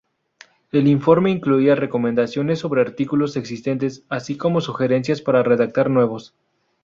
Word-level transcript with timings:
El 0.71 0.87
informe 0.87 1.29
incluía 1.29 1.75
recomendaciones 1.75 2.57
sobre 2.57 2.81
artículos 2.81 3.35
existentes 3.37 4.03
así 4.09 4.35
como 4.35 4.59
sugerencias 4.59 5.21
para 5.21 5.43
redactar 5.43 5.91
nuevos. 5.91 6.33